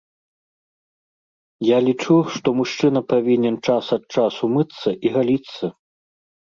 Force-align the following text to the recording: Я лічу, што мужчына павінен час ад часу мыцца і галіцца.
Я 1.67 1.77
лічу, 1.89 2.17
што 2.37 2.47
мужчына 2.63 2.99
павінен 3.15 3.55
час 3.67 3.85
ад 4.01 4.21
часу 4.21 4.43
мыцца 4.57 4.89
і 5.09 5.15
галіцца. 5.21 5.65